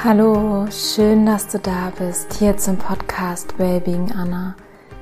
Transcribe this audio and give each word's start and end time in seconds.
Hallo, 0.00 0.66
schön, 0.68 1.26
dass 1.26 1.46
du 1.46 1.60
da 1.60 1.92
bist, 1.96 2.32
hier 2.34 2.56
zum 2.56 2.76
Podcast 2.76 3.56
Wellbeing 3.58 4.10
Anna, 4.10 4.56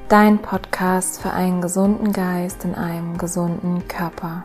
dein 0.08 0.38
Podcast 0.42 1.22
für 1.22 1.30
einen 1.30 1.62
gesunden 1.62 2.12
Geist 2.12 2.64
in 2.64 2.74
einem 2.74 3.16
gesunden 3.16 3.88
Körper. 3.88 4.44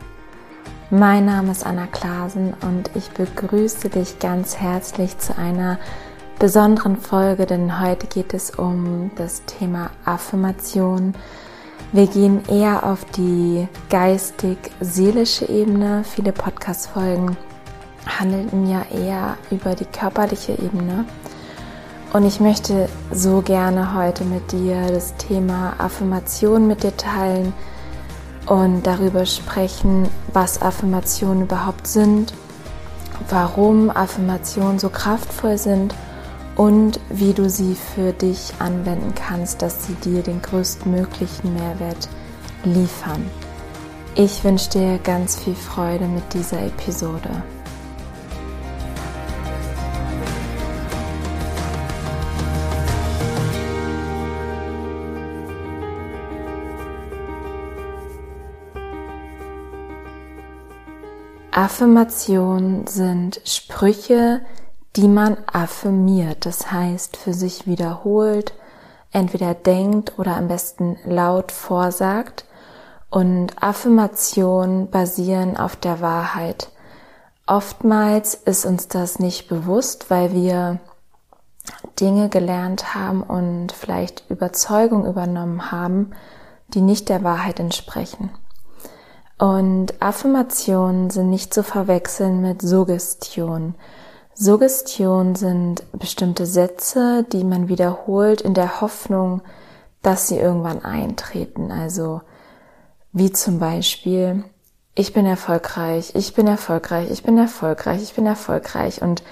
Mein 0.90 1.26
Name 1.26 1.52
ist 1.52 1.66
Anna 1.66 1.88
Klasen 1.88 2.54
und 2.62 2.90
ich 2.96 3.10
begrüße 3.10 3.90
dich 3.90 4.20
ganz 4.20 4.56
herzlich 4.56 5.18
zu 5.18 5.38
einer 5.38 5.78
besonderen 6.40 6.96
Folge, 6.96 7.46
denn 7.46 7.82
heute 7.82 8.08
geht 8.08 8.34
es 8.34 8.52
um 8.52 9.12
das 9.18 9.44
Thema 9.46 9.90
Affirmation. 10.06 11.16
Wir 11.92 12.08
gehen 12.08 12.44
eher 12.48 12.86
auf 12.86 13.04
die 13.18 13.68
geistig-seelische 13.90 15.50
Ebene. 15.50 16.06
Viele 16.06 16.32
Podcast-Folgen 16.32 17.36
handelten 18.06 18.68
ja 18.70 18.86
eher 18.92 19.38
über 19.52 19.76
die 19.76 19.86
körperliche 19.86 20.54
Ebene. 20.54 21.06
Und 22.14 22.26
ich 22.26 22.40
möchte 22.40 22.88
so 23.12 23.42
gerne 23.42 23.94
heute 23.94 24.24
mit 24.24 24.52
dir 24.52 24.88
das 24.88 25.16
Thema 25.18 25.74
Affirmation 25.78 26.68
mit 26.68 26.84
dir 26.84 26.96
teilen 26.96 27.54
und 28.46 28.84
darüber 28.84 29.26
sprechen, 29.26 30.08
was 30.32 30.62
Affirmationen 30.62 31.44
überhaupt 31.44 31.88
sind, 31.88 32.34
warum 33.30 33.90
Affirmationen 33.90 34.80
so 34.80 34.90
kraftvoll 34.90 35.58
sind 35.58 35.94
und 36.56 37.00
wie 37.10 37.34
du 37.34 37.50
sie 37.50 37.76
für 37.76 38.14
dich 38.14 38.54
anwenden 38.60 39.14
kannst, 39.16 39.62
dass 39.62 39.88
sie 39.88 39.96
dir 39.96 40.22
den 40.22 40.42
größtmöglichen 40.42 41.54
Mehrwert 41.54 42.08
liefern. 42.64 43.30
Ich 44.16 44.44
wünsche 44.46 44.70
dir 44.70 45.00
ganz 45.00 45.38
viel 45.38 45.56
Freude 45.56 46.06
mit 46.06 46.34
dieser 46.34 46.62
Episode. 46.62 47.44
Affirmationen 61.66 62.86
sind 62.86 63.42
Sprüche, 63.44 64.42
die 64.96 65.08
man 65.08 65.36
affirmiert, 65.52 66.46
das 66.46 66.72
heißt 66.72 67.18
für 67.18 67.34
sich 67.34 67.66
wiederholt, 67.66 68.54
entweder 69.12 69.56
denkt 69.56 70.20
oder 70.20 70.38
am 70.38 70.48
besten 70.48 71.00
laut 71.06 71.52
vorsagt. 71.52 72.46
Und 73.10 73.64
Affirmationen 73.64 74.92
basieren 74.92 75.58
auf 75.58 75.76
der 75.76 76.02
Wahrheit. 76.02 76.70
Oftmals 77.48 78.36
ist 78.36 78.68
uns 78.68 78.88
das 78.88 79.18
nicht 79.18 79.48
bewusst, 79.48 80.12
weil 80.12 80.34
wir 80.34 80.78
Dinge 82.00 82.30
gelernt 82.30 82.94
haben 82.94 83.24
und 83.24 83.72
vielleicht 83.72 84.30
Überzeugung 84.30 85.08
übernommen 85.08 85.72
haben, 85.72 86.12
die 86.68 86.82
nicht 86.82 87.10
der 87.10 87.24
Wahrheit 87.24 87.60
entsprechen. 87.60 88.30
Und 89.38 90.02
Affirmationen 90.02 91.10
sind 91.10 91.30
nicht 91.30 91.54
zu 91.54 91.64
verwechseln 91.64 92.42
mit 92.42 92.62
Suggestion. 92.62 93.76
Suggestion 94.34 95.36
sind 95.36 95.84
bestimmte 95.94 96.46
Sätze, 96.46 97.26
die 97.32 97.44
man 97.44 97.68
wiederholt 97.68 98.42
in 98.42 98.54
der 98.54 98.82
Hoffnung, 98.82 99.42
dass 100.02 100.28
sie 100.28 100.38
irgendwann 100.38 100.84
eintreten. 100.84 101.72
Also 101.72 102.22
wie 103.12 103.32
zum 103.32 103.60
Beispiel, 103.60 104.44
ich 104.94 105.14
bin 105.14 105.26
erfolgreich, 105.26 106.12
ich 106.16 106.34
bin 106.34 106.48
erfolgreich, 106.48 107.10
ich 107.12 107.24
bin 107.24 107.38
erfolgreich, 107.38 108.02
ich 108.04 108.14
bin 108.14 108.26
erfolgreich. 108.26 109.02
Und 109.02 109.24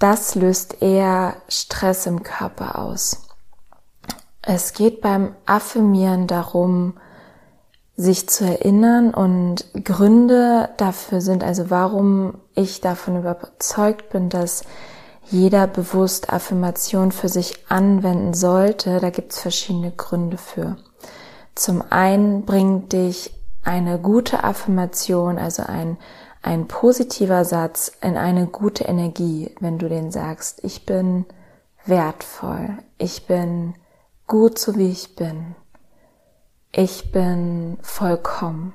das 0.00 0.34
löst 0.34 0.80
eher 0.80 1.34
Stress 1.48 2.06
im 2.06 2.22
Körper 2.22 2.78
aus. 2.78 3.22
Es 4.42 4.72
geht 4.72 5.00
beim 5.00 5.34
Affirmieren 5.44 6.26
darum, 6.26 6.94
sich 8.00 8.28
zu 8.30 8.46
erinnern 8.46 9.12
und 9.12 9.66
Gründe 9.84 10.70
dafür 10.78 11.20
sind, 11.20 11.44
also 11.44 11.68
warum 11.68 12.38
ich 12.54 12.80
davon 12.80 13.18
überzeugt 13.18 14.08
bin, 14.08 14.30
dass 14.30 14.64
jeder 15.26 15.66
bewusst 15.66 16.32
Affirmation 16.32 17.12
für 17.12 17.28
sich 17.28 17.70
anwenden 17.70 18.32
sollte, 18.32 19.00
da 19.00 19.10
gibt 19.10 19.32
es 19.32 19.40
verschiedene 19.40 19.90
Gründe 19.92 20.38
für. 20.38 20.76
Zum 21.54 21.84
einen 21.90 22.46
bringt 22.46 22.94
dich 22.94 23.34
eine 23.62 23.98
gute 23.98 24.44
Affirmation, 24.44 25.38
also 25.38 25.64
ein, 25.64 25.98
ein 26.40 26.68
positiver 26.68 27.44
Satz 27.44 27.92
in 28.00 28.16
eine 28.16 28.46
gute 28.46 28.84
Energie, 28.84 29.54
wenn 29.60 29.78
du 29.78 29.90
den 29.90 30.10
sagst, 30.10 30.64
ich 30.64 30.86
bin 30.86 31.26
wertvoll, 31.84 32.78
ich 32.96 33.26
bin 33.26 33.74
gut 34.26 34.58
so 34.58 34.76
wie 34.76 34.88
ich 34.88 35.16
bin, 35.16 35.54
ich 36.72 37.12
bin 37.12 37.78
vollkommen. 37.82 38.74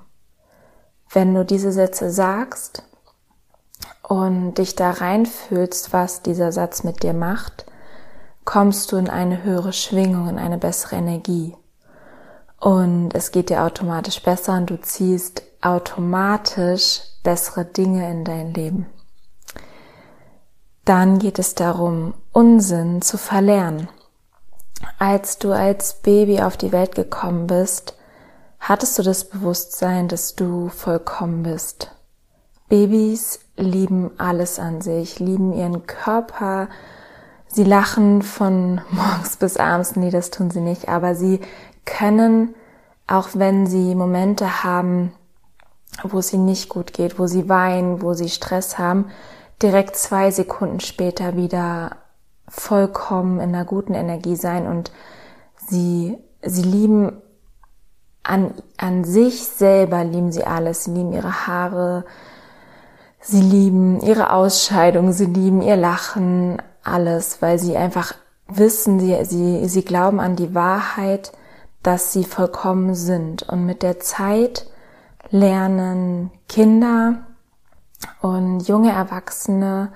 Wenn 1.09 1.33
du 1.33 1.45
diese 1.45 1.71
Sätze 1.71 2.11
sagst 2.11 2.83
und 4.03 4.55
dich 4.55 4.75
da 4.75 4.91
reinfühlst, 4.91 5.93
was 5.93 6.21
dieser 6.21 6.51
Satz 6.51 6.83
mit 6.83 7.03
dir 7.03 7.13
macht, 7.13 7.65
kommst 8.43 8.91
du 8.91 8.97
in 8.97 9.09
eine 9.09 9.43
höhere 9.43 9.73
Schwingung, 9.73 10.27
in 10.27 10.37
eine 10.37 10.57
bessere 10.57 10.97
Energie. 10.97 11.55
Und 12.59 13.11
es 13.13 13.31
geht 13.31 13.49
dir 13.49 13.63
automatisch 13.63 14.21
besser 14.21 14.53
und 14.57 14.69
du 14.69 14.79
ziehst 14.79 15.43
automatisch 15.61 17.01
bessere 17.23 17.65
Dinge 17.65 18.09
in 18.09 18.23
dein 18.23 18.53
Leben. 18.53 18.87
Dann 20.83 21.17
geht 21.17 21.39
es 21.39 21.55
darum, 21.55 22.13
Unsinn 22.31 23.01
zu 23.01 23.17
verlernen. 23.17 23.89
Als 24.99 25.37
du 25.37 25.51
als 25.51 25.95
Baby 25.95 26.41
auf 26.41 26.57
die 26.57 26.71
Welt 26.71 26.95
gekommen 26.95 27.47
bist, 27.47 27.95
hattest 28.59 28.97
du 28.97 29.03
das 29.03 29.25
Bewusstsein, 29.25 30.07
dass 30.07 30.35
du 30.35 30.69
vollkommen 30.69 31.43
bist. 31.43 31.91
Babys 32.69 33.39
lieben 33.57 34.11
alles 34.17 34.57
an 34.59 34.81
sich, 34.81 35.19
lieben 35.19 35.53
ihren 35.53 35.85
Körper, 35.85 36.67
sie 37.47 37.63
lachen 37.63 38.21
von 38.21 38.81
morgens 38.89 39.37
bis 39.37 39.57
abends, 39.57 39.95
nee, 39.95 40.09
das 40.09 40.31
tun 40.31 40.49
sie 40.49 40.61
nicht, 40.61 40.89
aber 40.89 41.13
sie 41.13 41.41
können, 41.85 42.55
auch 43.07 43.29
wenn 43.33 43.67
sie 43.67 43.93
Momente 43.93 44.63
haben, 44.63 45.13
wo 46.03 46.17
es 46.19 46.33
ihnen 46.33 46.45
nicht 46.45 46.69
gut 46.69 46.93
geht, 46.93 47.19
wo 47.19 47.27
sie 47.27 47.47
weinen, 47.47 48.01
wo 48.01 48.13
sie 48.13 48.29
Stress 48.29 48.79
haben, 48.79 49.11
direkt 49.61 49.95
zwei 49.95 50.31
Sekunden 50.31 50.79
später 50.79 51.35
wieder 51.37 51.97
vollkommen 52.47 53.39
in 53.39 53.49
einer 53.49 53.65
guten 53.65 53.93
Energie 53.93 54.35
sein 54.35 54.67
und 54.67 54.91
sie, 55.67 56.17
sie 56.41 56.63
lieben 56.63 57.21
an, 58.25 58.53
an 58.77 59.03
sich 59.03 59.45
selber 59.45 60.03
lieben 60.03 60.31
sie 60.31 60.43
alles. 60.43 60.85
Sie 60.85 60.91
lieben 60.91 61.13
ihre 61.13 61.47
Haare, 61.47 62.05
sie 63.21 63.41
lieben 63.41 64.01
ihre 64.01 64.33
Ausscheidung, 64.33 65.11
sie 65.11 65.25
lieben 65.25 65.61
ihr 65.61 65.77
Lachen, 65.77 66.61
alles, 66.83 67.41
weil 67.41 67.59
sie 67.59 67.77
einfach 67.77 68.13
wissen, 68.47 68.99
sie, 68.99 69.25
sie, 69.25 69.67
sie 69.67 69.83
glauben 69.83 70.19
an 70.19 70.35
die 70.35 70.53
Wahrheit, 70.53 71.31
dass 71.83 72.13
sie 72.13 72.23
vollkommen 72.23 72.95
sind. 72.95 73.43
Und 73.43 73.65
mit 73.65 73.83
der 73.83 73.99
Zeit 73.99 74.67
lernen 75.29 76.31
Kinder 76.47 77.25
und 78.21 78.61
junge 78.61 78.91
Erwachsene, 78.91 79.91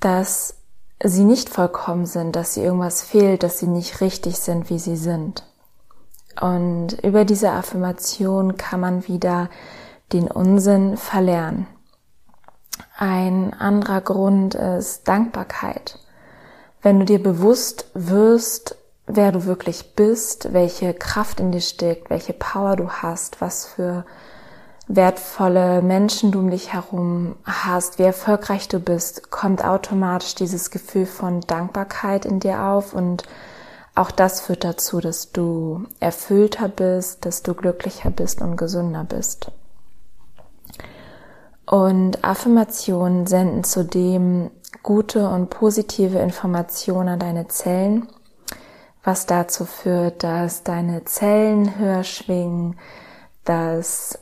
dass 0.00 0.56
sie 1.02 1.24
nicht 1.24 1.48
vollkommen 1.48 2.06
sind, 2.06 2.36
dass 2.36 2.54
sie 2.54 2.62
irgendwas 2.62 3.02
fehlt, 3.02 3.42
dass 3.42 3.58
sie 3.58 3.66
nicht 3.66 4.00
richtig 4.00 4.38
sind, 4.38 4.70
wie 4.70 4.78
sie 4.78 4.96
sind. 4.96 5.44
Und 6.40 6.92
über 7.02 7.24
diese 7.24 7.50
Affirmation 7.50 8.56
kann 8.56 8.80
man 8.80 9.08
wieder 9.08 9.48
den 10.12 10.30
Unsinn 10.30 10.96
verlernen. 10.96 11.66
Ein 12.96 13.54
anderer 13.54 14.00
Grund 14.00 14.54
ist 14.54 15.08
Dankbarkeit. 15.08 15.98
Wenn 16.82 16.98
du 17.00 17.04
dir 17.04 17.22
bewusst 17.22 17.86
wirst, 17.94 18.76
wer 19.06 19.32
du 19.32 19.44
wirklich 19.44 19.94
bist, 19.94 20.52
welche 20.52 20.94
Kraft 20.94 21.40
in 21.40 21.52
dir 21.52 21.60
steckt, 21.60 22.10
welche 22.10 22.32
Power 22.32 22.76
du 22.76 22.90
hast, 22.90 23.40
was 23.40 23.66
für 23.66 24.04
wertvolle 24.94 25.82
Menschen 25.82 26.32
du 26.32 26.40
um 26.40 26.50
dich 26.50 26.72
herum 26.72 27.36
hast, 27.44 27.98
wie 27.98 28.02
erfolgreich 28.02 28.66
du 28.68 28.80
bist, 28.80 29.30
kommt 29.30 29.64
automatisch 29.64 30.34
dieses 30.34 30.70
Gefühl 30.70 31.06
von 31.06 31.40
Dankbarkeit 31.42 32.24
in 32.24 32.40
dir 32.40 32.62
auf 32.64 32.92
und 32.92 33.22
auch 33.94 34.10
das 34.10 34.40
führt 34.40 34.64
dazu, 34.64 35.00
dass 35.00 35.30
du 35.30 35.84
erfüllter 36.00 36.68
bist, 36.68 37.24
dass 37.24 37.42
du 37.42 37.54
glücklicher 37.54 38.10
bist 38.10 38.40
und 38.40 38.56
gesünder 38.56 39.04
bist. 39.04 39.52
Und 41.66 42.24
Affirmationen 42.24 43.26
senden 43.26 43.62
zudem 43.62 44.50
gute 44.82 45.28
und 45.28 45.50
positive 45.50 46.18
Informationen 46.18 47.10
an 47.10 47.18
deine 47.20 47.46
Zellen, 47.46 48.08
was 49.04 49.26
dazu 49.26 49.64
führt, 49.64 50.24
dass 50.24 50.64
deine 50.64 51.04
Zellen 51.04 51.78
höher 51.78 52.02
schwingen, 52.02 52.76
dass 53.44 54.18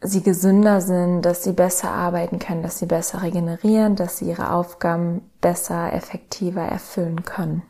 sie 0.00 0.22
gesünder 0.22 0.80
sind, 0.80 1.22
dass 1.22 1.42
sie 1.42 1.52
besser 1.52 1.90
arbeiten 1.90 2.38
können, 2.38 2.62
dass 2.62 2.78
sie 2.78 2.86
besser 2.86 3.22
regenerieren, 3.22 3.96
dass 3.96 4.18
sie 4.18 4.28
ihre 4.28 4.52
Aufgaben 4.52 5.28
besser, 5.40 5.92
effektiver 5.92 6.62
erfüllen 6.62 7.24
können. 7.24 7.62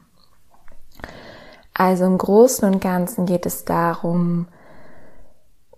Also 1.72 2.04
im 2.04 2.18
Großen 2.18 2.68
und 2.68 2.80
Ganzen 2.80 3.24
geht 3.24 3.46
es 3.46 3.64
darum, 3.64 4.46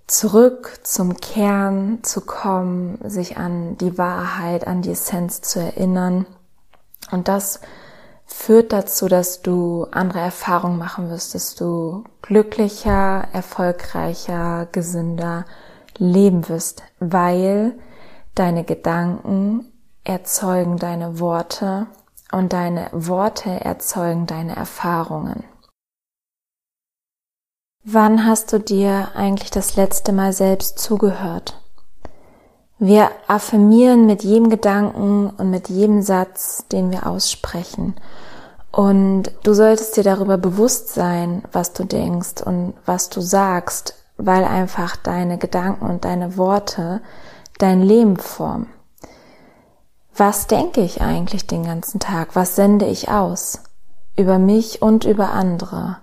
zurück 0.07 0.81
zum 0.83 1.19
Kern 1.19 2.03
zu 2.03 2.23
kommen, 2.23 2.99
sich 3.05 3.37
an 3.37 3.77
die 3.79 3.97
Wahrheit, 3.97 4.67
an 4.67 4.83
die 4.83 4.91
Essenz 4.91 5.43
zu 5.43 5.61
erinnern. 5.61 6.27
Und 7.13 7.29
das 7.29 7.61
führt 8.27 8.73
dazu, 8.73 9.07
dass 9.07 9.43
du 9.43 9.87
andere 9.93 10.21
Erfahrungen 10.21 10.79
machen 10.79 11.11
wirst, 11.11 11.35
dass 11.35 11.55
du 11.55 12.05
glücklicher, 12.23 13.29
erfolgreicher, 13.33 14.67
gesünder 14.73 15.45
leben 16.01 16.49
wirst, 16.49 16.83
weil 16.99 17.79
deine 18.35 18.65
Gedanken 18.65 19.71
erzeugen 20.03 20.79
deine 20.79 21.21
Worte 21.21 21.87
und 22.33 22.53
deine 22.53 22.89
Worte 22.93 23.51
erzeugen 23.51 24.27
deine 24.27 24.57
Erfahrungen. 24.57 25.45
Wann 27.85 28.27
hast 28.27 28.53
du 28.53 28.59
dir 28.61 29.09
eigentlich 29.15 29.51
das 29.51 29.77
letzte 29.77 30.13
Mal 30.13 30.33
selbst 30.33 30.79
zugehört? 30.79 31.61
Wir 32.79 33.11
affirmieren 33.27 34.07
mit 34.07 34.23
jedem 34.25 34.49
Gedanken 34.49 35.31
und 35.31 35.51
mit 35.51 35.69
jedem 35.69 36.03
Satz, 36.03 36.65
den 36.73 36.91
wir 36.91 37.07
aussprechen. 37.07 37.95
Und 38.73 39.33
du 39.43 39.53
solltest 39.53 39.97
dir 39.97 40.05
darüber 40.05 40.39
bewusst 40.39 40.95
sein, 40.95 41.43
was 41.53 41.73
du 41.73 41.85
denkst 41.85 42.43
und 42.43 42.75
was 42.87 43.11
du 43.11 43.21
sagst, 43.21 44.00
weil 44.27 44.45
einfach 44.45 44.97
deine 44.97 45.39
Gedanken 45.39 45.87
und 45.87 46.05
deine 46.05 46.37
Worte 46.37 47.01
dein 47.59 47.83
Leben 47.83 48.17
formen. 48.17 48.69
Was 50.17 50.47
denke 50.47 50.81
ich 50.81 51.01
eigentlich 51.01 51.47
den 51.47 51.65
ganzen 51.65 52.01
Tag? 52.01 52.35
Was 52.35 52.57
sende 52.57 52.87
ich 52.87 53.09
aus? 53.09 53.61
Über 54.17 54.39
mich 54.39 54.83
und 54.83 55.05
über 55.05 55.31
andere? 55.31 55.99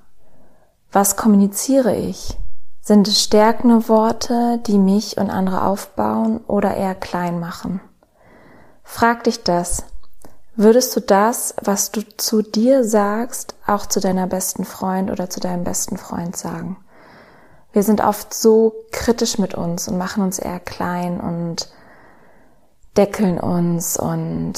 Was 0.92 1.18
kommuniziere 1.18 1.96
ich? 1.96 2.38
Sind 2.82 3.08
es 3.08 3.22
stärkende 3.22 3.90
Worte, 3.90 4.60
die 4.66 4.78
mich 4.78 5.18
und 5.18 5.30
andere 5.30 5.64
aufbauen 5.64 6.40
oder 6.48 6.76
eher 6.76 6.96
klein 6.96 7.40
machen? 7.40 7.82
Frag 8.84 9.26
dich 9.26 9.44
das. 9.44 9.84
Würdest 10.56 10.96
du 10.96 11.02
das, 11.02 11.54
was 11.62 11.92
du 11.92 12.02
zu 12.18 12.42
dir 12.42 12.84
sagst, 12.84 13.56
auch 13.68 13.86
zu 13.86 14.00
deiner 14.00 14.26
besten 14.26 14.64
Freund 14.64 15.12
oder 15.12 15.30
zu 15.30 15.40
deinem 15.40 15.64
besten 15.64 15.98
Freund 15.98 16.36
sagen? 16.36 16.78
Wir 17.74 17.84
sind 17.84 18.02
oft 18.02 18.34
so 18.34 18.74
kritisch 18.92 19.38
mit 19.38 19.54
uns 19.54 19.88
und 19.88 19.98
machen 19.98 20.24
uns 20.24 20.40
eher 20.40 20.60
klein 20.60 21.20
und 21.20 21.70
deckeln 22.96 23.40
uns 23.40 23.98
und 23.98 24.54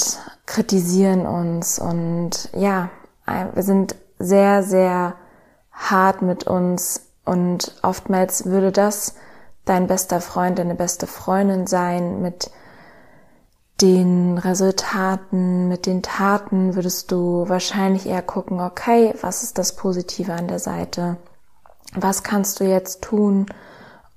kritisieren 0.45 1.25
uns 1.25 1.77
und 1.79 2.49
ja, 2.53 2.89
wir 3.53 3.63
sind 3.63 3.95
sehr, 4.17 4.63
sehr 4.63 5.15
hart 5.71 6.21
mit 6.21 6.45
uns 6.45 7.07
und 7.25 7.75
oftmals 7.83 8.45
würde 8.45 8.71
das 8.71 9.15
dein 9.65 9.87
bester 9.87 10.19
Freund, 10.19 10.57
deine 10.57 10.75
beste 10.75 11.05
Freundin 11.05 11.67
sein. 11.67 12.21
Mit 12.21 12.49
den 13.81 14.37
Resultaten, 14.37 15.67
mit 15.67 15.85
den 15.85 16.01
Taten 16.01 16.75
würdest 16.75 17.11
du 17.11 17.47
wahrscheinlich 17.47 18.07
eher 18.07 18.21
gucken, 18.21 18.59
okay, 18.59 19.13
was 19.21 19.43
ist 19.43 19.57
das 19.57 19.75
Positive 19.75 20.33
an 20.33 20.47
der 20.47 20.59
Seite? 20.59 21.17
Was 21.95 22.23
kannst 22.23 22.59
du 22.59 22.65
jetzt 22.65 23.01
tun, 23.01 23.47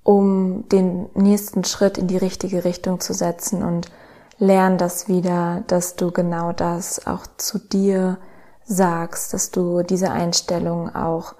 um 0.02 0.68
den 0.68 1.08
nächsten 1.14 1.64
Schritt 1.64 1.98
in 1.98 2.08
die 2.08 2.16
richtige 2.16 2.64
Richtung 2.64 3.00
zu 3.00 3.14
setzen 3.14 3.62
und 3.62 3.90
lern 4.38 4.78
das 4.78 5.08
wieder, 5.08 5.62
dass 5.68 5.96
du 5.96 6.10
genau 6.10 6.52
das 6.52 7.06
auch 7.06 7.26
zu 7.36 7.58
dir 7.58 8.18
sagst, 8.64 9.32
dass 9.32 9.50
du 9.50 9.82
diese 9.82 10.10
Einstellung 10.10 10.94
auch 10.94 11.34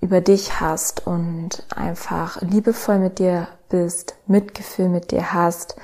über 0.00 0.20
dich 0.20 0.60
hast 0.60 1.06
und 1.06 1.64
einfach 1.74 2.40
liebevoll 2.42 2.98
mit 2.98 3.18
dir 3.18 3.48
bist, 3.68 4.14
Mitgefühl 4.26 4.88
mit 4.88 5.10
dir 5.10 5.32
hast. 5.32 5.76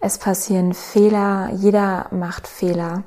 Es 0.00 0.18
passieren 0.18 0.74
Fehler, 0.74 1.50
jeder 1.54 2.06
macht 2.10 2.46
Fehler. 2.46 3.02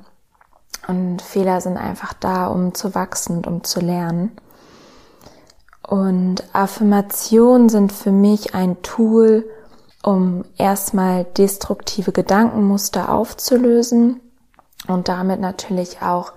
Und 0.87 1.21
Fehler 1.21 1.61
sind 1.61 1.77
einfach 1.77 2.13
da, 2.13 2.47
um 2.47 2.73
zu 2.73 2.95
wachsen 2.95 3.37
und 3.37 3.47
um 3.47 3.63
zu 3.63 3.79
lernen. 3.79 4.31
Und 5.89 6.43
Affirmationen 6.53 7.67
sind 7.67 7.91
für 7.91 8.11
mich 8.11 8.53
ein 8.53 8.79
Tool, 8.83 9.49
um 10.03 10.45
erstmal 10.55 11.23
destruktive 11.23 12.11
Gedankenmuster 12.11 13.11
aufzulösen 13.11 14.19
und 14.87 15.07
damit 15.07 15.39
natürlich 15.39 16.03
auch 16.03 16.33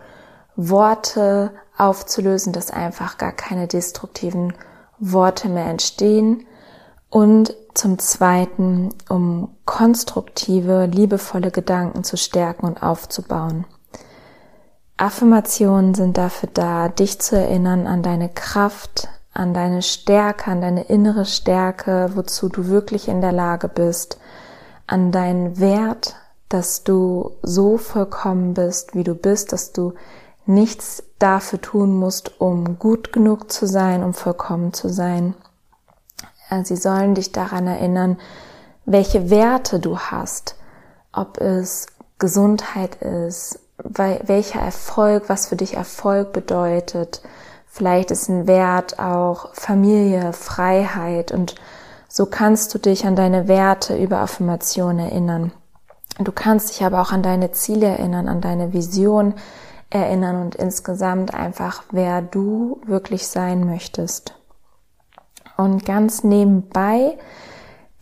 Worte 0.57 1.51
aufzulösen, 1.77 2.55
dass 2.55 2.71
einfach 2.71 3.19
gar 3.19 3.33
keine 3.33 3.69
destruktiven 3.69 4.55
Worte 4.99 5.51
mehr 5.51 5.67
entstehen. 5.67 6.47
Und 7.11 7.55
zum 7.75 7.99
Zweiten, 7.99 8.89
um 9.11 9.55
konstruktive, 9.67 10.87
liebevolle 10.87 11.51
Gedanken 11.51 12.05
zu 12.05 12.17
stärken 12.17 12.65
und 12.65 12.83
aufzubauen. 12.83 13.67
Affirmationen 14.97 15.93
sind 15.93 16.17
dafür 16.17 16.49
da, 16.55 16.89
dich 16.89 17.21
zu 17.21 17.37
erinnern 17.37 17.87
an 17.87 18.03
deine 18.03 18.31
Kraft, 18.31 19.11
an 19.35 19.55
deine 19.55 19.83
Stärke, 19.83 20.51
an 20.51 20.61
deine 20.61 20.85
innere 20.85 21.25
Stärke, 21.25 22.11
wozu 22.15 22.49
du 22.49 22.67
wirklich 22.69 23.09
in 23.09 23.21
der 23.21 23.33
Lage 23.33 23.69
bist, 23.69 24.19
an 24.87 25.13
deinen 25.13 25.59
Wert, 25.59 26.17
dass 26.49 26.85
du 26.85 27.33
so 27.43 27.79
vollkommen 27.79 28.55
bist, 28.55 28.95
wie 28.95 29.05
du 29.05 29.15
bist, 29.15 29.53
dass 29.53 29.73
du 29.73 29.95
nichts 30.45 31.03
dafür 31.19 31.61
tun 31.61 31.97
musst, 31.97 32.41
um 32.41 32.79
gut 32.79 33.13
genug 33.13 33.51
zu 33.51 33.67
sein, 33.67 34.03
um 34.03 34.13
vollkommen 34.13 34.73
zu 34.75 34.89
sein. 34.89 35.35
Sie 36.65 36.77
sollen 36.77 37.15
dich 37.15 37.33
daran 37.33 37.67
erinnern, 37.67 38.19
welche 38.85 39.31
Werte 39.31 39.81
du 39.81 39.99
hast, 39.99 40.57
ob 41.13 41.39
es 41.39 41.87
Gesundheit 42.19 42.97
ist, 42.97 43.59
welcher 43.79 44.61
Erfolg, 44.61 45.29
was 45.29 45.47
für 45.47 45.57
dich 45.57 45.75
Erfolg 45.75 46.33
bedeutet. 46.33 47.23
Vielleicht 47.75 48.11
ist 48.11 48.29
ein 48.29 48.47
Wert 48.47 48.99
auch 48.99 49.55
Familie, 49.55 50.35
Freiheit 50.35 51.33
und 51.33 51.55
so 52.07 52.27
kannst 52.27 52.75
du 52.75 52.79
dich 52.79 53.07
an 53.07 53.17
deine 53.17 53.49
Werte 53.49 53.97
über 53.97 54.19
Affirmation 54.19 54.99
erinnern. 54.99 55.53
Du 56.19 56.33
kannst 56.33 56.69
dich 56.69 56.85
aber 56.85 57.01
auch 57.01 57.13
an 57.13 57.23
deine 57.23 57.53
Ziele 57.53 57.87
erinnern, 57.87 58.29
an 58.29 58.43
deine 58.43 58.75
Vision, 58.75 59.33
erinnern 59.89 60.43
und 60.43 60.55
insgesamt 60.55 61.33
einfach, 61.33 61.85
wer 61.91 62.21
du 62.21 62.83
wirklich 62.85 63.27
sein 63.27 63.65
möchtest. 63.65 64.35
Und 65.57 65.87
ganz 65.87 66.25
nebenbei 66.25 67.17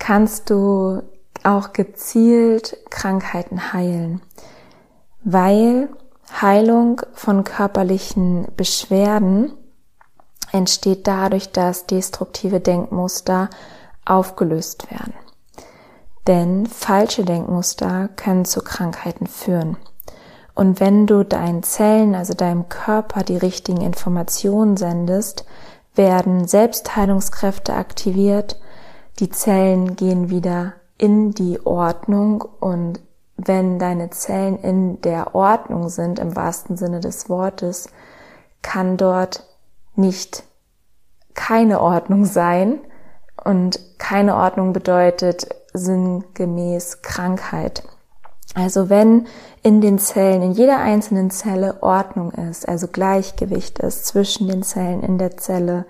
kannst 0.00 0.50
du 0.50 1.00
auch 1.44 1.72
gezielt 1.72 2.76
Krankheiten 2.90 3.72
heilen, 3.72 4.20
weil 5.22 5.90
Heilung 6.40 7.02
von 7.12 7.44
körperlichen 7.44 8.48
Beschwerden 8.56 9.52
entsteht 10.52 11.06
dadurch, 11.06 11.52
dass 11.52 11.86
destruktive 11.86 12.60
Denkmuster 12.60 13.50
aufgelöst 14.04 14.90
werden. 14.90 15.14
Denn 16.26 16.66
falsche 16.66 17.24
Denkmuster 17.24 18.08
können 18.16 18.44
zu 18.44 18.60
Krankheiten 18.60 19.26
führen. 19.26 19.76
Und 20.54 20.80
wenn 20.80 21.06
du 21.06 21.24
deinen 21.24 21.62
Zellen, 21.62 22.14
also 22.14 22.34
deinem 22.34 22.68
Körper, 22.68 23.22
die 23.22 23.36
richtigen 23.36 23.80
Informationen 23.80 24.76
sendest, 24.76 25.46
werden 25.94 26.46
Selbstheilungskräfte 26.46 27.74
aktiviert, 27.74 28.60
die 29.18 29.30
Zellen 29.30 29.96
gehen 29.96 30.30
wieder 30.30 30.74
in 30.98 31.32
die 31.32 31.64
Ordnung 31.64 32.44
und 32.60 33.00
wenn 33.36 33.78
deine 33.78 34.10
Zellen 34.10 34.58
in 34.58 35.00
der 35.00 35.34
Ordnung 35.34 35.88
sind, 35.88 36.18
im 36.18 36.36
wahrsten 36.36 36.76
Sinne 36.76 37.00
des 37.00 37.30
Wortes, 37.30 37.88
kann 38.60 38.96
dort 38.96 39.46
nicht 39.96 40.44
keine 41.34 41.80
Ordnung 41.80 42.24
sein 42.24 42.80
und 43.44 43.80
keine 43.98 44.36
Ordnung 44.36 44.72
bedeutet 44.72 45.48
sinngemäß 45.72 47.02
Krankheit. 47.02 47.82
Also 48.54 48.88
wenn 48.88 49.26
in 49.62 49.80
den 49.80 49.98
Zellen, 49.98 50.42
in 50.42 50.52
jeder 50.52 50.78
einzelnen 50.78 51.30
Zelle 51.30 51.82
Ordnung 51.82 52.32
ist, 52.32 52.68
also 52.68 52.88
Gleichgewicht 52.88 53.78
ist 53.78 54.06
zwischen 54.06 54.48
den 54.48 54.62
Zellen 54.62 55.02
in 55.02 55.18
der 55.18 55.36
Zelle, 55.36 55.86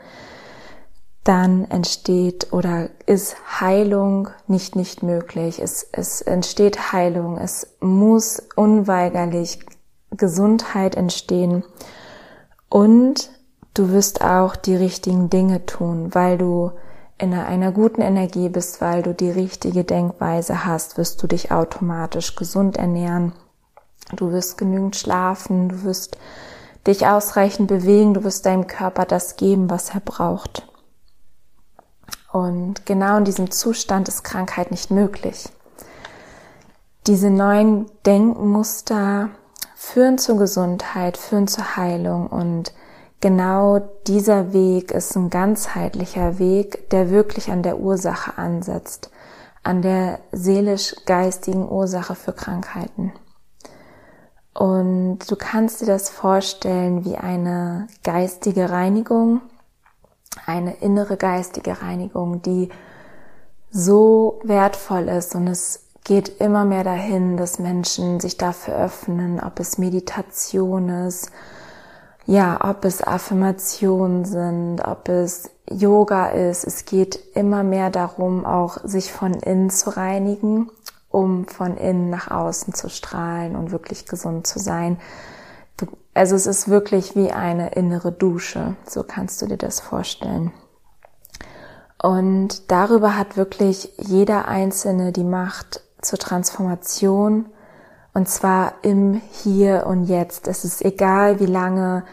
dann 1.24 1.64
entsteht 1.70 2.52
oder 2.52 2.90
ist 3.06 3.36
Heilung 3.60 4.28
nicht 4.46 4.76
nicht 4.76 5.02
möglich. 5.02 5.60
Es, 5.60 5.86
es 5.92 6.22
entsteht 6.22 6.92
Heilung. 6.92 7.38
Es 7.38 7.76
muss 7.80 8.42
unweigerlich 8.56 9.60
Gesundheit 10.10 10.96
entstehen. 10.96 11.64
Und 12.68 13.30
du 13.74 13.90
wirst 13.90 14.22
auch 14.22 14.56
die 14.56 14.76
richtigen 14.76 15.30
Dinge 15.30 15.66
tun, 15.66 16.14
weil 16.14 16.38
du 16.38 16.72
in 17.18 17.34
einer 17.34 17.70
guten 17.70 18.00
Energie 18.00 18.48
bist, 18.48 18.80
weil 18.80 19.02
du 19.02 19.14
die 19.14 19.30
richtige 19.30 19.84
Denkweise 19.84 20.64
hast, 20.64 20.96
wirst 20.96 21.22
du 21.22 21.26
dich 21.26 21.52
automatisch 21.52 22.34
gesund 22.34 22.78
ernähren. 22.78 23.32
Du 24.16 24.32
wirst 24.32 24.56
genügend 24.56 24.96
schlafen, 24.96 25.68
du 25.68 25.84
wirst 25.84 26.16
dich 26.86 27.06
ausreichend 27.06 27.68
bewegen, 27.68 28.14
du 28.14 28.24
wirst 28.24 28.46
deinem 28.46 28.66
Körper 28.66 29.04
das 29.04 29.36
geben, 29.36 29.68
was 29.68 29.90
er 29.90 30.00
braucht. 30.00 30.66
Und 32.32 32.86
genau 32.86 33.18
in 33.18 33.24
diesem 33.24 33.50
Zustand 33.50 34.08
ist 34.08 34.22
Krankheit 34.22 34.70
nicht 34.70 34.90
möglich. 34.90 35.48
Diese 37.06 37.28
neuen 37.28 37.86
Denkmuster 38.06 39.30
führen 39.74 40.16
zur 40.16 40.38
Gesundheit, 40.38 41.16
führen 41.16 41.48
zur 41.48 41.76
Heilung 41.76 42.28
und 42.28 42.72
genau 43.20 43.80
dieser 44.06 44.52
Weg 44.52 44.90
ist 44.90 45.16
ein 45.16 45.30
ganzheitlicher 45.30 46.38
Weg, 46.38 46.90
der 46.90 47.10
wirklich 47.10 47.50
an 47.50 47.62
der 47.62 47.78
Ursache 47.78 48.38
ansetzt, 48.38 49.10
an 49.62 49.82
der 49.82 50.20
seelisch-geistigen 50.32 51.68
Ursache 51.68 52.14
für 52.14 52.32
Krankheiten. 52.32 53.12
Und 54.54 55.18
du 55.30 55.36
kannst 55.36 55.80
dir 55.80 55.86
das 55.86 56.10
vorstellen 56.10 57.04
wie 57.04 57.16
eine 57.16 57.86
geistige 58.02 58.70
Reinigung, 58.70 59.42
eine 60.46 60.76
innere 60.76 61.16
geistige 61.16 61.82
Reinigung, 61.82 62.42
die 62.42 62.70
so 63.70 64.40
wertvoll 64.42 65.08
ist 65.08 65.34
und 65.34 65.46
es 65.46 65.86
geht 66.02 66.40
immer 66.40 66.64
mehr 66.64 66.82
dahin, 66.82 67.36
dass 67.36 67.58
Menschen 67.58 68.20
sich 68.20 68.36
dafür 68.36 68.74
öffnen, 68.76 69.40
ob 69.40 69.60
es 69.60 69.78
Meditation 69.78 70.88
ist, 70.88 71.30
ja, 72.30 72.60
ob 72.62 72.84
es 72.84 73.02
Affirmationen 73.02 74.24
sind, 74.24 74.80
ob 74.82 75.08
es 75.08 75.50
Yoga 75.68 76.28
ist. 76.28 76.64
Es 76.64 76.84
geht 76.84 77.18
immer 77.34 77.64
mehr 77.64 77.90
darum, 77.90 78.46
auch 78.46 78.78
sich 78.84 79.12
von 79.12 79.34
innen 79.34 79.68
zu 79.68 79.96
reinigen, 79.96 80.70
um 81.08 81.48
von 81.48 81.76
innen 81.76 82.08
nach 82.08 82.30
außen 82.30 82.72
zu 82.72 82.88
strahlen 82.88 83.56
und 83.56 83.72
wirklich 83.72 84.06
gesund 84.06 84.46
zu 84.46 84.60
sein. 84.60 85.00
Also 86.14 86.36
es 86.36 86.46
ist 86.46 86.68
wirklich 86.68 87.16
wie 87.16 87.32
eine 87.32 87.70
innere 87.72 88.12
Dusche. 88.12 88.76
So 88.88 89.02
kannst 89.02 89.42
du 89.42 89.46
dir 89.46 89.58
das 89.58 89.80
vorstellen. 89.80 90.52
Und 92.00 92.70
darüber 92.70 93.16
hat 93.18 93.36
wirklich 93.36 93.92
jeder 93.98 94.46
Einzelne 94.46 95.10
die 95.10 95.24
Macht 95.24 95.82
zur 96.00 96.20
Transformation 96.20 97.46
und 98.20 98.26
zwar 98.26 98.74
im 98.82 99.22
Hier 99.32 99.86
und 99.86 100.04
Jetzt. 100.04 100.46
Es 100.46 100.66
ist 100.66 100.84
egal, 100.84 101.40
wie 101.40 101.46
lange 101.46 102.04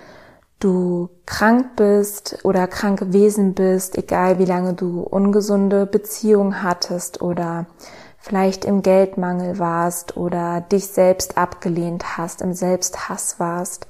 du 0.57 1.09
krank 1.25 1.75
bist 1.75 2.39
oder 2.45 2.65
krank 2.65 2.97
gewesen 2.97 3.55
bist, 3.55 3.97
egal 3.97 4.39
wie 4.39 4.45
lange 4.45 4.71
du 4.71 5.01
ungesunde 5.01 5.85
Beziehungen 5.85 6.63
hattest 6.63 7.21
oder 7.21 7.65
vielleicht 8.19 8.63
im 8.63 8.83
Geldmangel 8.83 9.59
warst 9.59 10.15
oder 10.15 10.61
dich 10.61 10.87
selbst 10.87 11.37
abgelehnt 11.37 12.17
hast, 12.17 12.41
im 12.41 12.53
Selbsthass 12.53 13.37
warst. 13.37 13.87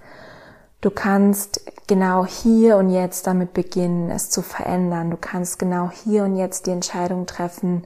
Du 0.82 0.90
kannst 0.90 1.72
genau 1.86 2.26
hier 2.26 2.78
und 2.78 2.90
jetzt 2.90 3.28
damit 3.28 3.54
beginnen, 3.54 4.10
es 4.10 4.32
zu 4.32 4.42
verändern. 4.42 5.12
Du 5.12 5.18
kannst 5.18 5.60
genau 5.60 5.92
hier 5.92 6.24
und 6.24 6.36
jetzt 6.36 6.66
die 6.66 6.72
Entscheidung 6.72 7.28
treffen, 7.28 7.86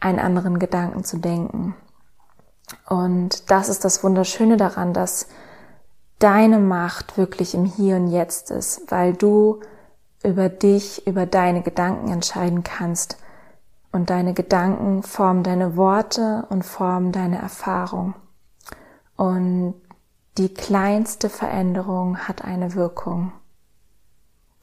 einen 0.00 0.18
anderen 0.18 0.58
Gedanken 0.58 1.04
zu 1.04 1.18
denken. 1.18 1.76
Und 2.88 3.50
das 3.50 3.68
ist 3.68 3.84
das 3.84 4.02
Wunderschöne 4.04 4.56
daran, 4.56 4.92
dass 4.92 5.26
deine 6.18 6.58
Macht 6.58 7.16
wirklich 7.18 7.54
im 7.54 7.64
Hier 7.64 7.96
und 7.96 8.08
Jetzt 8.08 8.50
ist, 8.50 8.90
weil 8.90 9.12
du 9.12 9.60
über 10.22 10.48
dich, 10.48 11.06
über 11.06 11.26
deine 11.26 11.62
Gedanken 11.62 12.08
entscheiden 12.08 12.62
kannst. 12.62 13.18
Und 13.90 14.08
deine 14.08 14.32
Gedanken 14.32 15.02
formen 15.02 15.42
deine 15.42 15.76
Worte 15.76 16.46
und 16.48 16.64
formen 16.64 17.12
deine 17.12 17.38
Erfahrung. 17.38 18.14
Und 19.16 19.74
die 20.38 20.54
kleinste 20.54 21.28
Veränderung 21.28 22.16
hat 22.16 22.42
eine 22.42 22.74
Wirkung. 22.74 23.32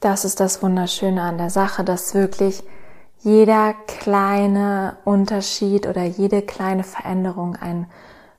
Das 0.00 0.24
ist 0.24 0.40
das 0.40 0.62
Wunderschöne 0.62 1.22
an 1.22 1.38
der 1.38 1.50
Sache, 1.50 1.84
dass 1.84 2.14
wirklich 2.14 2.64
jeder 3.22 3.74
kleine 3.86 4.96
Unterschied 5.04 5.86
oder 5.86 6.04
jede 6.04 6.42
kleine 6.42 6.84
Veränderung 6.84 7.56
einen 7.56 7.86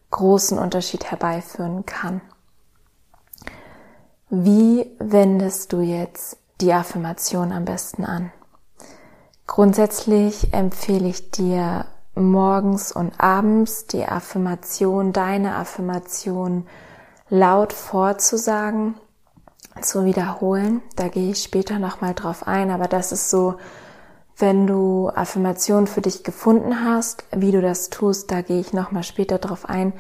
großen 0.10 0.58
Unterschied 0.58 1.06
herbeiführen 1.06 1.86
kann. 1.86 2.22
Wie 4.30 4.90
wendest 5.00 5.74
du 5.74 5.82
jetzt 5.82 6.38
die 6.62 6.74
Affirmation 6.74 7.52
am 7.52 7.66
besten 7.66 8.06
an? 8.06 8.32
Grundsätzlich 9.46 10.54
empfehle 10.54 11.10
ich 11.10 11.32
dir 11.32 11.86
morgens 12.16 12.92
und 12.92 13.20
abends 13.20 13.88
die 13.88 14.06
Affirmation, 14.06 15.14
deine 15.14 15.56
Affirmation 15.56 16.66
laut 17.30 17.74
vorzusagen, 17.74 18.96
zu 19.82 20.06
wiederholen. 20.06 20.82
Da 20.96 21.08
gehe 21.08 21.32
ich 21.32 21.44
später 21.44 21.80
nochmal 21.80 22.14
drauf 22.14 22.48
ein, 22.48 22.72
aber 22.72 22.88
das 22.88 23.12
ist 23.12 23.30
so 23.30 23.56
wenn 24.42 24.68
du 24.68 25.10
Affirmationen 25.10 25.88
für 25.88 26.02
dich 26.02 26.24
gefunden 26.24 26.84
hast, 26.84 27.24
wie 27.32 27.52
du 27.52 27.62
das 27.62 27.90
tust, 27.90 28.32
da 28.32 28.42
gehe 28.42 28.60
ich 28.60 28.74
nochmal 28.74 29.04
später 29.04 29.38
drauf 29.38 29.70
ein. 29.70 29.94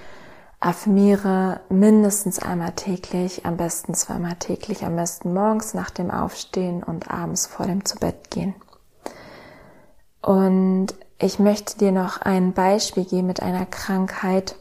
Affirmiere 0.59 1.61
mindestens 1.69 2.39
einmal 2.39 2.73
täglich, 2.73 3.45
am 3.45 3.57
besten 3.57 3.93
zweimal 3.93 4.35
täglich, 4.35 4.83
am 4.83 4.95
besten 4.95 5.33
morgens 5.33 5.73
nach 5.73 5.89
dem 5.89 6.11
Aufstehen 6.11 6.83
und 6.83 7.09
abends 7.09 7.47
vor 7.47 7.65
dem 7.65 7.85
Zubettgehen. 7.85 8.53
Und 10.21 10.87
ich 11.17 11.39
möchte 11.39 11.77
dir 11.77 11.91
noch 11.91 12.21
ein 12.21 12.53
Beispiel 12.53 13.05
geben 13.05 13.27
mit 13.27 13.41
einer 13.41 13.65
Krankheit, 13.65 14.55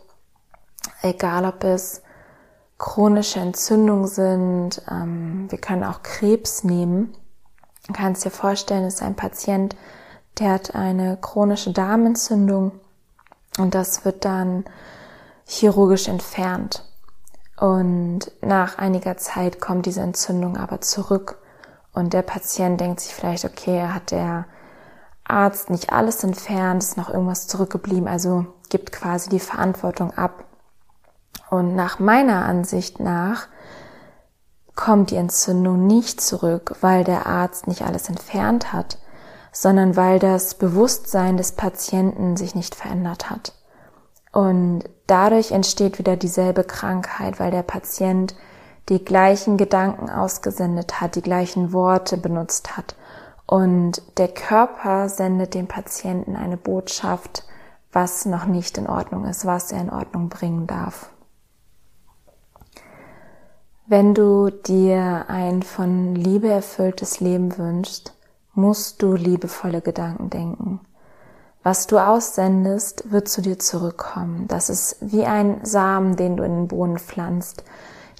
egal 1.02 1.44
ob 1.44 1.64
es 1.64 2.02
chronische 2.78 3.40
Entzündungen 3.40 4.06
sind, 4.06 4.82
ähm, 4.90 5.46
wir 5.50 5.58
können 5.58 5.84
auch 5.84 6.02
Krebs 6.02 6.64
nehmen. 6.64 7.14
Du 7.90 7.96
kannst 7.96 8.24
dir 8.24 8.30
vorstellen, 8.30 8.84
es 8.84 8.94
ist 8.94 9.02
ein 9.02 9.16
Patient, 9.16 9.74
der 10.38 10.52
hat 10.52 10.76
eine 10.76 11.16
chronische 11.16 11.72
Darmentzündung 11.72 12.70
und 13.58 13.74
das 13.74 14.04
wird 14.04 14.24
dann 14.24 14.64
chirurgisch 15.44 16.06
entfernt. 16.06 16.84
Und 17.58 18.30
nach 18.42 18.78
einiger 18.78 19.16
Zeit 19.16 19.60
kommt 19.60 19.86
diese 19.86 20.02
Entzündung 20.02 20.56
aber 20.56 20.80
zurück 20.80 21.38
und 21.92 22.12
der 22.12 22.22
Patient 22.22 22.80
denkt 22.80 23.00
sich 23.00 23.12
vielleicht, 23.12 23.44
okay, 23.44 23.82
hat 23.82 24.12
der 24.12 24.44
Arzt 25.24 25.68
nicht 25.68 25.92
alles 25.92 26.22
entfernt, 26.22 26.84
ist 26.84 26.96
noch 26.96 27.10
irgendwas 27.10 27.48
zurückgeblieben, 27.48 28.06
also 28.06 28.46
gibt 28.68 28.92
quasi 28.92 29.30
die 29.30 29.40
Verantwortung 29.40 30.12
ab. 30.12 30.44
Und 31.50 31.74
nach 31.74 31.98
meiner 31.98 32.44
Ansicht 32.44 33.00
nach 33.00 33.48
kommt 34.80 35.10
die 35.10 35.16
Entzündung 35.16 35.86
nicht 35.86 36.20
zurück, 36.20 36.74
weil 36.80 37.04
der 37.04 37.26
Arzt 37.26 37.68
nicht 37.68 37.82
alles 37.82 38.08
entfernt 38.08 38.72
hat, 38.72 38.98
sondern 39.52 39.94
weil 39.94 40.18
das 40.18 40.54
Bewusstsein 40.54 41.36
des 41.36 41.52
Patienten 41.52 42.36
sich 42.36 42.54
nicht 42.54 42.74
verändert 42.74 43.30
hat. 43.30 43.52
Und 44.32 44.84
dadurch 45.06 45.52
entsteht 45.52 45.98
wieder 45.98 46.16
dieselbe 46.16 46.64
Krankheit, 46.64 47.38
weil 47.38 47.50
der 47.50 47.62
Patient 47.62 48.34
die 48.88 49.04
gleichen 49.04 49.56
Gedanken 49.56 50.08
ausgesendet 50.08 51.00
hat, 51.00 51.14
die 51.14 51.22
gleichen 51.22 51.72
Worte 51.72 52.16
benutzt 52.16 52.76
hat. 52.76 52.96
Und 53.46 54.02
der 54.18 54.28
Körper 54.28 55.08
sendet 55.08 55.54
dem 55.54 55.68
Patienten 55.68 56.36
eine 56.36 56.56
Botschaft, 56.56 57.44
was 57.92 58.24
noch 58.24 58.46
nicht 58.46 58.78
in 58.78 58.86
Ordnung 58.86 59.26
ist, 59.26 59.44
was 59.44 59.72
er 59.72 59.80
in 59.80 59.90
Ordnung 59.90 60.28
bringen 60.28 60.66
darf. 60.66 61.10
Wenn 63.90 64.14
du 64.14 64.50
dir 64.50 65.24
ein 65.26 65.64
von 65.64 66.14
Liebe 66.14 66.46
erfülltes 66.46 67.18
Leben 67.18 67.58
wünschst, 67.58 68.14
musst 68.54 69.02
du 69.02 69.14
liebevolle 69.14 69.80
Gedanken 69.80 70.30
denken. 70.30 70.80
Was 71.64 71.88
du 71.88 71.98
aussendest, 71.98 73.10
wird 73.10 73.26
zu 73.26 73.42
dir 73.42 73.58
zurückkommen. 73.58 74.46
Das 74.46 74.70
ist 74.70 74.98
wie 75.00 75.24
ein 75.24 75.64
Samen, 75.64 76.14
den 76.14 76.36
du 76.36 76.44
in 76.44 76.54
den 76.54 76.68
Boden 76.68 76.98
pflanzt. 76.98 77.64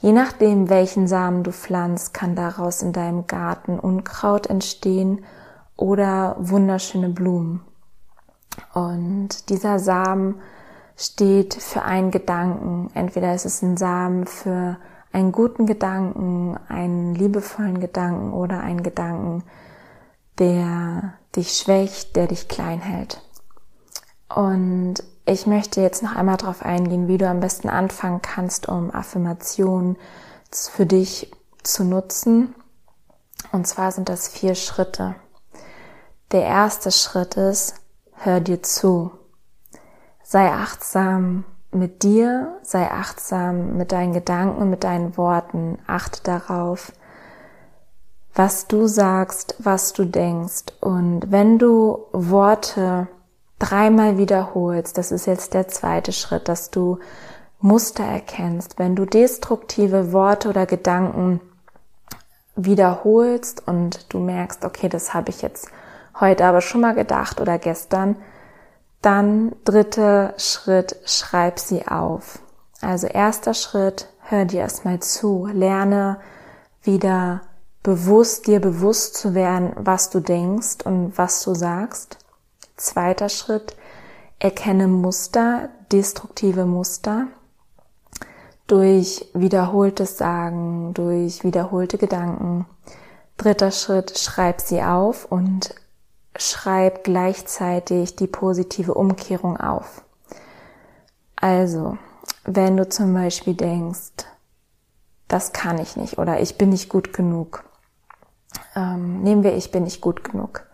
Je 0.01 0.11
nachdem, 0.11 0.71
welchen 0.71 1.07
Samen 1.07 1.45
du 1.45 1.53
pflanzt, 1.53 2.15
kann 2.15 2.35
daraus 2.35 2.83
in 2.83 2.93
deinem 2.93 3.29
Garten 3.29 3.79
Unkraut 3.79 4.49
entstehen 4.49 5.25
oder 5.77 6.35
wunderschöne 6.41 7.11
Blumen. 7.11 7.61
Und 8.75 9.49
dieser 9.51 9.79
Samen 9.79 10.41
steht 10.97 11.55
für 11.55 11.83
einen 11.83 12.11
Gedanken. 12.11 12.91
Entweder 12.95 13.33
ist 13.37 13.47
es 13.47 13.63
ein 13.63 13.77
Samen 13.77 14.27
für 14.27 14.77
einen 15.13 15.33
guten 15.33 15.67
Gedanken, 15.67 16.59
einen 16.69 17.15
liebevollen 17.15 17.81
Gedanken 17.81 18.33
oder 18.33 18.61
einen 18.61 18.83
Gedanken, 18.83 19.45
der 20.39 21.15
dich 21.37 21.53
schwächt, 21.53 22.17
der 22.17 22.27
dich 22.27 22.49
klein 22.49 22.81
hält. 22.81 23.21
Und 24.35 25.03
ich 25.27 25.47
möchte 25.47 25.81
jetzt 25.81 26.03
noch 26.03 26.15
einmal 26.15 26.37
darauf 26.37 26.63
eingehen, 26.63 27.09
wie 27.09 27.19
du 27.19 27.29
am 27.29 27.41
besten 27.41 27.69
anfangen 27.69 28.23
kannst, 28.23 28.69
um 28.69 28.93
Affirmationen 28.93 29.97
für 30.51 30.87
dich 30.87 31.31
zu 31.63 31.85
nutzen. 31.85 32.55
Und 33.53 33.67
zwar 33.67 33.93
sind 33.93 34.09
das 34.09 34.29
vier 34.29 34.55
Schritte. 34.55 35.17
Der 36.33 36.43
erste 36.43 36.93
Schritt 36.93 37.37
ist, 37.37 37.75
hör 38.13 38.41
dir 38.41 38.63
zu. 38.63 39.11
Sei 40.23 40.51
achtsam 40.51 41.45
mit 41.73 42.03
dir, 42.03 42.59
sei 42.63 42.91
achtsam 42.91 43.77
mit 43.77 43.93
deinen 43.93 44.13
Gedanken, 44.13 44.71
mit 44.71 44.85
deinen 44.85 45.17
Worten. 45.17 45.79
Achte 45.87 46.23
darauf, 46.23 46.93
was 48.35 48.67
du 48.67 48.87
sagst, 48.87 49.55
was 49.59 49.93
du 49.93 50.05
denkst. 50.05 50.73
Und 50.81 51.31
wenn 51.31 51.59
du 51.59 52.07
Worte 52.13 53.09
dreimal 53.59 54.19
wiederholst, 54.19 54.99
das 54.99 55.13
ist 55.13 55.27
jetzt 55.27 55.55
der 55.55 55.69
zweite 55.69 56.13
Schritt, 56.13 56.49
dass 56.49 56.71
du 56.71 56.99
Muster 57.61 58.05
erkennst, 58.05 58.79
wenn 58.79 58.97
du 58.97 59.05
destruktive 59.05 60.13
Worte 60.13 60.49
oder 60.49 60.67
Gedanken 60.67 61.41
wiederholst 62.57 63.67
und 63.67 64.13
du 64.13 64.19
merkst, 64.19 64.65
okay, 64.65 64.89
das 64.89 65.15
habe 65.15 65.31
ich 65.31 65.43
jetzt 65.43 65.69
heute 66.19 66.45
aber 66.45 66.63
schon 66.63 66.81
mal 66.81 66.95
gedacht 66.95 67.41
oder 67.41 67.59
gestern, 67.59 68.17
dann 69.03 69.53
dritter 69.65 70.35
Schritt, 70.37 70.97
schreib 71.05 71.59
sie 71.59 71.87
auf. 71.87 72.41
Also 72.81 73.07
erster 73.07 73.55
Schritt, 73.55 74.09
hör 74.21 74.45
dir 74.45 74.61
erstmal 74.61 75.01
zu, 75.01 75.49
lerne 75.53 76.21
wieder 76.83 77.43
bewusst 77.83 78.47
dir 78.47 78.61
bewusst 78.61 79.17
zu 79.17 79.35
werden, 79.35 79.73
was 79.77 80.11
du 80.11 80.21
denkst 80.21 80.85
und 80.85 81.17
was 81.17 81.43
du 81.43 81.55
sagst. 81.55 82.19
Zweiter 82.77 83.29
Schritt, 83.29 83.77
erkenne 84.39 84.89
Muster, 84.89 85.71
destruktive 85.93 86.67
Muster 86.67 87.27
durch 88.67 89.29
wiederholtes 89.35 90.17
Sagen, 90.17 90.95
durch 90.95 91.43
wiederholte 91.43 91.99
Gedanken. 91.99 92.67
Dritter 93.37 93.71
Schritt, 93.71 94.19
schreib 94.19 94.61
sie 94.61 94.83
auf 94.83 95.25
und 95.25 95.75
schreib 96.37 97.05
gleichzeitig 97.05 98.17
die 98.17 98.27
positive 98.27 98.95
Umkehrung 98.95 99.57
auf. 99.57 100.05
Also, 101.37 101.99
wenn 102.45 102.77
du 102.77 102.89
zum 102.89 103.15
Beispiel 103.15 103.55
denkst, 103.55 104.27
das 105.29 105.53
kann 105.53 105.79
ich 105.79 105.97
nicht 105.97 106.19
oder 106.19 106.41
ich 106.41 106.59
bin 106.59 106.71
nicht 106.71 106.89
gut 106.89 107.13
genug. 107.13 107.65
Ähm, 108.75 109.23
nehmen 109.23 109.43
wir, 109.43 109.57
ich 109.57 109.71
bin 109.71 109.85
nicht 109.85 110.01
gut 110.01 110.25
genug. 110.25 110.67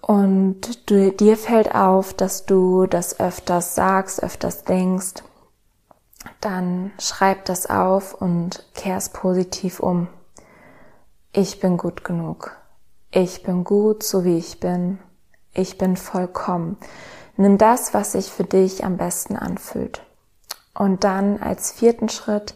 Und 0.00 0.90
du, 0.90 1.12
dir 1.12 1.36
fällt 1.36 1.74
auf, 1.74 2.14
dass 2.14 2.46
du 2.46 2.86
das 2.86 3.20
öfters 3.20 3.74
sagst, 3.74 4.22
öfters 4.22 4.64
denkst, 4.64 5.22
dann 6.40 6.92
schreib 6.98 7.44
das 7.46 7.68
auf 7.68 8.14
und 8.14 8.66
kehr's 8.74 9.10
positiv 9.10 9.80
um. 9.80 10.08
Ich 11.32 11.60
bin 11.60 11.76
gut 11.76 12.04
genug. 12.04 12.59
Ich 13.12 13.42
bin 13.42 13.64
gut, 13.64 14.04
so 14.04 14.24
wie 14.24 14.38
ich 14.38 14.60
bin. 14.60 15.00
Ich 15.52 15.78
bin 15.78 15.96
vollkommen. 15.96 16.76
Nimm 17.36 17.58
das, 17.58 17.92
was 17.92 18.12
sich 18.12 18.30
für 18.30 18.44
dich 18.44 18.84
am 18.84 18.98
besten 18.98 19.34
anfühlt. 19.34 20.02
Und 20.74 21.02
dann 21.02 21.42
als 21.42 21.72
vierten 21.72 22.08
Schritt 22.08 22.54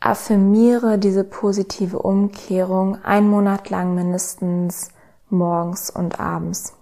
affirmiere 0.00 0.98
diese 0.98 1.22
positive 1.22 2.00
Umkehrung 2.00 2.98
ein 3.04 3.28
Monat 3.28 3.70
lang 3.70 3.94
mindestens 3.94 4.88
morgens 5.30 5.90
und 5.90 6.18
abends. 6.18 6.72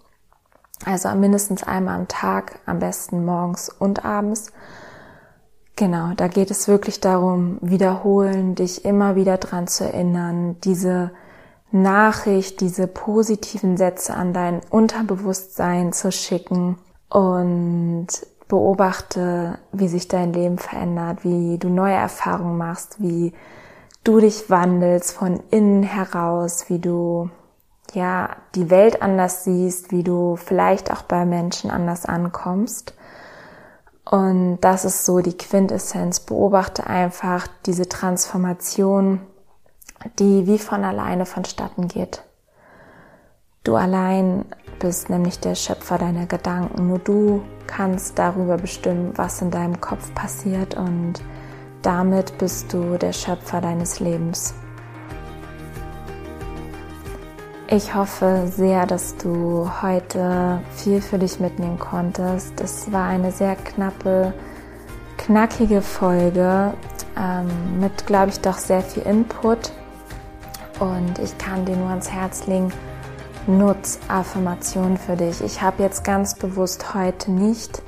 Also 0.87 1.11
mindestens 1.11 1.65
einmal 1.65 1.99
am 1.99 2.09
Tag, 2.09 2.61
am 2.65 2.79
besten 2.79 3.27
morgens 3.27 3.69
und 3.69 4.07
abends. 4.07 4.53
Genau, 5.75 6.13
da 6.17 6.29
geht 6.29 6.51
es 6.51 6.67
wirklich 6.67 7.01
darum, 7.01 7.59
wiederholen, 7.61 8.55
dich 8.55 8.87
immer 8.87 9.17
wieder 9.17 9.37
dran 9.37 9.67
zu 9.67 9.85
erinnern, 9.85 10.57
diese 10.63 11.11
Nachricht, 11.73 12.61
diese 12.61 12.87
positiven 12.87 13.77
Sätze 13.77 14.15
an 14.15 14.33
dein 14.33 14.61
Unterbewusstsein 14.71 15.93
zu 15.93 16.13
schicken 16.13 16.79
und 17.11 18.07
beobachte, 18.49 19.59
wie 19.73 19.89
sich 19.89 20.09
dein 20.09 20.33
Leben 20.33 20.59
verändert, 20.59 21.25
wie 21.25 21.59
du 21.59 21.69
neue 21.69 21.95
Erfahrungen 21.95 22.57
machst, 22.57 23.03
wie 23.03 23.33
du 24.05 24.21
dich 24.21 24.49
wandelst 24.49 25.13
von 25.13 25.41
innen 25.51 25.83
heraus, 25.83 26.67
wie 26.69 26.79
du 26.79 27.31
ja 27.93 28.37
die 28.55 28.71
Welt 28.71 29.03
anders 29.03 29.45
siehst, 29.45 29.91
wie 29.91 30.03
du 30.03 30.37
vielleicht 30.37 30.93
auch 30.93 31.03
bei 31.03 31.25
Menschen 31.25 31.71
anders 31.71 32.07
ankommst. 32.07 32.95
Und 34.09 34.59
das 34.61 34.85
ist 34.85 35.05
so 35.05 35.19
die 35.19 35.37
Quintessenz. 35.37 36.21
Beobachte 36.21 36.87
einfach 36.87 37.49
diese 37.67 37.89
Transformation, 37.89 39.21
die 40.19 40.47
wie 40.47 40.59
von 40.59 40.85
alleine 40.85 41.27
vonstatten 41.27 41.89
geht. 41.89 42.23
Du 43.65 43.77
allein 43.77 44.45
bist 44.79 45.11
nämlich 45.11 45.41
der 45.41 45.55
Schöpfer 45.55 45.99
deiner 45.99 46.27
Gedanken. 46.27 46.89
Nur 46.89 46.99
du 46.99 47.43
kannst 47.67 48.19
darüber 48.19 48.57
bestimmen, 48.59 49.13
was 49.17 49.43
in 49.43 49.51
deinem 49.51 49.81
Kopf 49.81 50.15
passiert 50.15 50.77
und 50.77 51.15
damit 51.83 52.39
bist 52.39 52.73
du 52.73 52.97
der 52.97 53.13
Schöpfer 53.13 53.61
deines 53.61 54.01
Lebens. 54.01 54.55
Ich 57.69 57.95
hoffe 57.95 58.47
sehr, 58.47 58.87
dass 58.87 59.17
du 59.17 59.69
heute 59.83 60.61
viel 60.77 61.01
für 61.01 61.19
dich 61.19 61.41
mitnehmen 61.41 61.81
konntest. 61.81 62.61
Es 62.61 62.93
war 62.93 63.09
eine 63.09 63.33
sehr 63.33 63.57
knappe, 63.57 64.33
knackige 65.17 65.83
Folge 65.83 66.75
ähm, 67.19 67.81
mit, 67.81 68.07
glaube 68.07 68.29
ich, 68.29 68.41
doch 68.41 68.59
sehr 68.59 68.83
viel 68.83 69.03
Input. 69.03 69.73
Und 70.79 71.19
ich 71.19 71.37
kann 71.39 71.65
dir 71.65 71.77
nur 71.77 71.89
ans 71.89 72.11
Herz 72.11 72.47
legen, 72.47 72.73
nutz 73.47 73.99
Affirmationen 74.09 74.99
für 74.99 75.17
dich. 75.17 75.41
Ich 75.41 75.63
habe 75.63 75.83
jetzt 75.83 76.05
ganz 76.05 76.35
bewusst 76.35 76.95
heute 76.95 77.31
nicht 77.31 77.83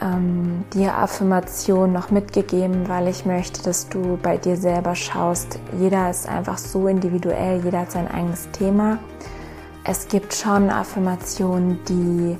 ähm, 0.00 0.64
dir 0.74 0.96
Affirmation 0.96 1.92
noch 1.92 2.10
mitgegeben, 2.10 2.88
weil 2.88 3.08
ich 3.08 3.24
möchte, 3.24 3.62
dass 3.62 3.88
du 3.88 4.18
bei 4.22 4.36
dir 4.36 4.56
selber 4.56 4.94
schaust. 4.94 5.58
Jeder 5.78 6.10
ist 6.10 6.28
einfach 6.28 6.58
so 6.58 6.86
individuell, 6.88 7.62
jeder 7.64 7.80
hat 7.80 7.92
sein 7.92 8.08
eigenes 8.08 8.50
Thema. 8.50 8.98
Es 9.84 10.08
gibt 10.08 10.34
schon 10.34 10.70
Affirmationen, 10.70 11.80
die 11.88 12.36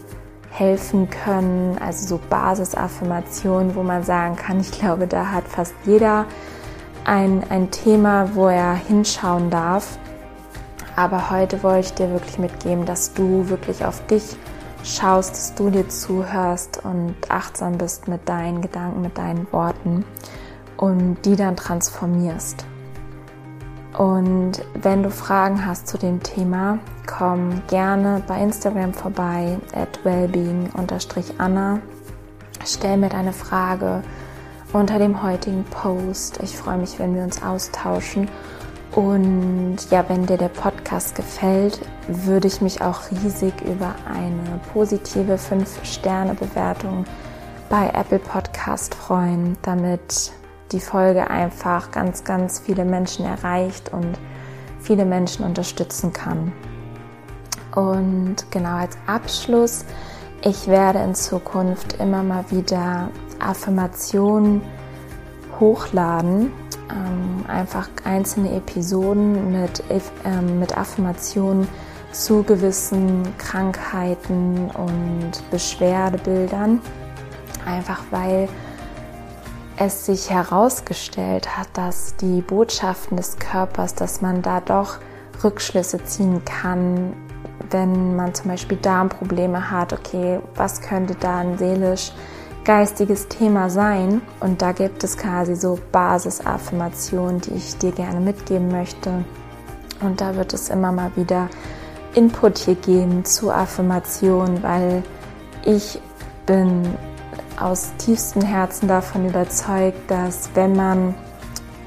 helfen 0.51 1.09
können, 1.09 1.79
also 1.79 2.07
so 2.17 2.21
Basisaffirmationen, 2.29 3.75
wo 3.75 3.83
man 3.83 4.03
sagen 4.03 4.37
kann, 4.37 4.61
ich 4.61 4.71
glaube, 4.73 5.07
da 5.07 5.31
hat 5.31 5.47
fast 5.47 5.75
jeder 5.85 6.27
ein, 7.09 7.43
ein 7.49 7.71
Thema, 7.71 8.35
wo 8.35 8.49
er 8.49 8.75
hinschauen 8.75 9.51
darf. 9.51 9.99
Aber 10.95 11.31
heute 11.31 11.63
wollte 11.63 11.87
ich 11.87 11.95
dir 11.95 12.11
wirklich 12.11 12.39
mitgeben, 12.39 12.85
dass 12.85 13.15
du 13.15 13.49
wirklich 13.49 13.85
auf 13.85 14.05
dich 14.07 14.37
schaust, 14.85 15.33
dass 15.33 15.55
du 15.55 15.71
dir 15.71 15.89
zuhörst 15.89 16.85
und 16.85 17.15
achtsam 17.29 17.79
bist 17.79 18.09
mit 18.09 18.29
deinen 18.29 18.61
Gedanken, 18.61 19.01
mit 19.01 19.17
deinen 19.17 19.51
Worten 19.53 20.05
und 20.77 21.17
die 21.25 21.37
dann 21.37 21.57
transformierst. 21.57 22.65
Und 23.97 24.65
wenn 24.75 25.03
du 25.03 25.11
Fragen 25.11 25.65
hast 25.65 25.89
zu 25.89 25.99
dem 25.99 26.23
Thema, 26.23 26.79
komm 27.07 27.63
gerne 27.69 28.23
bei 28.27 28.41
Instagram 28.41 28.93
vorbei 28.93 29.59
at 29.73 30.05
wellbeing-anna. 30.05 31.81
Stell 32.65 32.97
mir 32.99 33.09
deine 33.09 33.33
Frage 33.33 34.03
unter 34.73 34.99
dem 34.99 35.23
heutigen 35.23 35.65
Post. 35.65 36.41
Ich 36.43 36.57
freue 36.57 36.79
mich, 36.79 36.99
wenn 36.99 37.15
wir 37.15 37.23
uns 37.23 37.43
austauschen 37.43 38.29
und 38.93 39.77
ja, 39.91 40.05
wenn 40.09 40.27
dir 40.27 40.39
der 40.39 40.49
Podcast 40.49 41.15
gefällt, 41.15 41.79
würde 42.09 42.49
ich 42.49 42.61
mich 42.61 42.81
auch 42.81 43.11
riesig 43.11 43.53
über 43.63 43.95
eine 44.13 44.61
positive 44.73 45.37
5-Sterne-Bewertung 45.37 47.05
bei 47.69 47.91
Apple 47.91 48.19
Podcast 48.19 48.95
freuen, 48.95 49.57
damit 49.63 50.33
die 50.73 50.81
Folge 50.81 51.31
einfach 51.31 51.91
ganz, 51.91 52.25
ganz 52.25 52.59
viele 52.59 52.85
Menschen 52.85 53.25
erreicht 53.25 53.93
und 53.93 54.19
viele 54.81 55.05
Menschen 55.05 55.45
unterstützen 55.45 56.13
kann. 56.13 56.53
Und 57.75 58.51
genau 58.51 58.77
als 58.77 58.97
Abschluss, 59.07 59.85
ich 60.43 60.67
werde 60.67 61.01
in 61.01 61.15
Zukunft 61.15 62.01
immer 62.01 62.23
mal 62.23 62.45
wieder 62.51 63.11
Affirmationen 63.41 64.63
hochladen 65.59 66.53
ähm, 66.91 67.45
einfach 67.49 67.89
einzelne 68.05 68.55
Episoden 68.57 69.53
mit, 69.53 69.83
ähm, 70.25 70.59
mit 70.59 70.77
Affirmationen 70.77 71.69
zu 72.13 72.43
gewissen 72.43 73.23
Krankheiten 73.39 74.71
und 74.71 75.33
Beschwerdebildern. 75.51 76.81
Einfach 77.67 78.01
weil 78.11 78.49
es 79.77 80.07
sich 80.07 80.31
herausgestellt 80.31 81.57
hat, 81.57 81.69
dass 81.75 82.17
die 82.17 82.41
Botschaften 82.41 83.17
des 83.17 83.39
Körpers, 83.39 83.95
dass 83.95 84.21
man 84.21 84.43
da 84.43 84.61
doch 84.61 84.97
Rückschlüsse 85.45 86.03
ziehen 86.05 86.45
kann, 86.45 87.13
wenn 87.71 88.17
man 88.17 88.35
zum 88.35 88.51
Beispiel 88.51 88.79
Darmprobleme 88.79 89.71
hat. 89.71 89.93
Okay, 89.93 90.41
was 90.57 90.81
könnte 90.81 91.15
dann 91.15 91.59
seelisch 91.59 92.13
geistiges 92.69 93.29
Thema 93.29 93.71
sein. 93.71 94.21
Und 94.41 94.61
da 94.61 94.73
gibt 94.73 95.03
es 95.03 95.17
quasi 95.17 95.57
so 95.57 95.79
Basisaffirmationen, 95.91 97.41
die 97.41 97.55
ich 97.55 97.79
dir 97.79 97.93
gerne 97.93 98.21
mitgeben 98.21 98.69
möchte. 98.69 99.25
Und 100.03 100.21
da 100.21 100.37
wird 100.37 100.53
es 100.53 100.69
immer 100.69 100.93
mal 100.93 101.11
wieder 101.17 101.49
Input 102.15 102.59
hier 102.59 102.75
geben 102.75 103.25
zu 103.25 103.51
Affirmationen, 103.51 104.63
weil 104.63 105.03
ich 105.65 105.99
bin 106.45 106.83
aus 107.59 107.91
tiefstem 107.97 108.43
Herzen 108.43 108.87
davon 108.87 109.27
überzeugt, 109.27 110.11
dass 110.11 110.51
wenn 110.53 110.77
man 110.77 111.15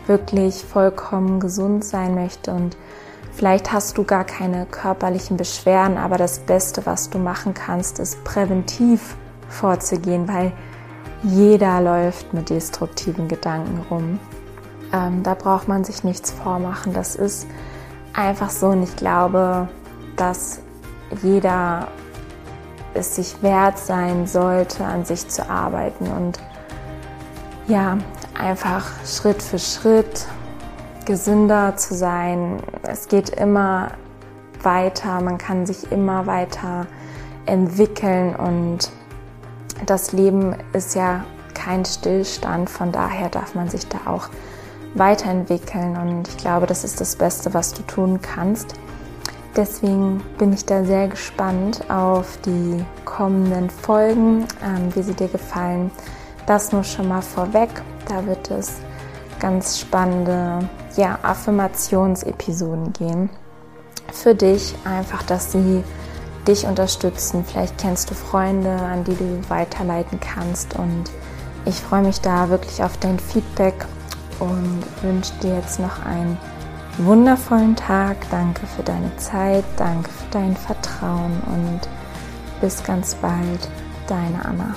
wirklich 0.08 0.66
vollkommen 0.66 1.40
gesund 1.40 1.86
sein 1.86 2.16
möchte 2.16 2.52
und 2.52 2.76
vielleicht 3.34 3.72
hast 3.72 4.00
du 4.00 4.04
gar 4.04 4.24
keine 4.24 4.66
körperlichen 4.66 5.38
Beschwerden, 5.38 5.98
aber 5.98 6.18
das 6.18 6.40
Beste, 6.40 6.88
was 6.88 7.12
du 7.12 7.20
machen 7.20 7.54
kannst, 7.54 8.00
ist 8.00 8.24
präventiv 8.24 9.16
vorzugehen, 9.48 10.28
weil 10.28 10.52
jeder 11.24 11.82
läuft 11.82 12.34
mit 12.34 12.50
destruktiven 12.50 13.28
Gedanken 13.28 13.84
rum. 13.90 14.20
Ähm, 14.94 15.24
da 15.24 15.34
braucht 15.34 15.68
man 15.68 15.84
sich 15.84 16.04
nichts 16.04 16.32
vormachen. 16.32 16.94
Das 16.94 17.16
ist 17.16 17.48
einfach 18.14 18.50
so 18.50 18.68
und 18.68 18.84
ich 18.84 18.96
glaube, 18.96 19.70
dass 20.16 20.62
jeder 21.22 21.88
es 22.94 23.16
sich 23.16 23.42
wert 23.42 23.78
sein 23.78 24.28
sollte, 24.28 24.84
an 24.84 25.06
sich 25.06 25.28
zu 25.30 25.50
arbeiten 25.50 26.08
und 26.08 26.40
ja, 27.68 27.98
einfach 28.38 28.86
Schritt 29.06 29.42
für 29.42 29.60
Schritt 29.60 30.26
gesünder 31.06 31.78
zu 31.78 31.94
sein. 31.94 32.58
Es 32.84 33.08
geht 33.08 33.30
immer 33.30 33.92
weiter, 34.62 35.22
man 35.22 35.38
kann 35.38 35.66
sich 35.66 35.92
immer 35.92 36.28
weiter 36.28 36.86
entwickeln 37.46 38.36
und 38.36 38.92
das 39.86 40.12
Leben 40.12 40.56
ist 40.74 40.96
ja 40.96 41.26
kein 41.54 41.86
Stillstand, 41.86 42.70
von 42.70 42.92
daher 42.92 43.30
darf 43.30 43.56
man 43.56 43.70
sich 43.70 43.88
da 43.88 44.00
auch 44.06 44.30
weiterentwickeln 44.94 45.98
und 45.98 46.28
ich 46.28 46.38
glaube, 46.38 46.68
das 46.68 46.84
ist 46.84 47.00
das 47.00 47.16
Beste, 47.16 47.54
was 47.54 47.74
du 47.74 47.82
tun 47.84 48.20
kannst. 48.22 48.74
Deswegen 49.56 50.24
bin 50.38 50.54
ich 50.54 50.66
da 50.66 50.84
sehr 50.86 51.10
gespannt 51.10 51.90
auf 51.90 52.38
die 52.46 52.86
kommenden 53.04 53.70
Folgen, 53.70 54.46
ähm, 54.64 54.96
wie 54.96 55.02
sie 55.02 55.14
dir 55.14 55.28
gefallen. 55.28 55.92
Das 56.46 56.72
nur 56.72 56.86
schon 56.86 57.10
mal 57.10 57.22
vorweg. 57.22 57.70
Da 58.08 58.26
wird 58.26 58.50
es 58.50 58.80
ganz 59.40 59.80
spannende 59.80 60.70
ja, 60.96 61.20
Affirmationsepisoden 61.22 62.94
gehen. 62.94 63.30
Für 64.14 64.36
dich 64.36 64.74
einfach, 64.86 65.24
dass 65.24 65.52
sie 65.52 65.84
dich 66.48 66.66
unterstützen. 66.66 67.46
Vielleicht 67.46 67.78
kennst 67.78 68.10
du 68.10 68.16
Freunde, 68.16 68.72
an 68.72 69.04
die 69.04 69.16
du 69.16 69.42
weiterleiten 69.50 70.20
kannst. 70.20 70.76
Und 70.76 71.06
ich 71.66 71.76
freue 71.76 72.04
mich 72.04 72.22
da 72.22 72.50
wirklich 72.50 72.84
auf 72.84 72.98
dein 72.98 73.20
Feedback 73.20 73.86
und 74.40 74.84
wünsche 75.02 75.34
dir 75.42 75.56
jetzt 75.56 75.80
noch 75.80 76.04
einen 76.06 76.38
wundervollen 76.98 77.76
Tag. 77.76 78.18
Danke 78.30 78.66
für 78.68 78.84
deine 78.84 79.16
Zeit, 79.18 79.66
danke 79.78 80.10
für 80.10 80.32
dein 80.32 80.56
Vertrauen 80.56 81.42
und 81.48 81.82
bis 82.60 82.84
ganz 82.84 83.16
bald, 83.16 83.70
deine 84.08 84.44
Anna. 84.46 84.76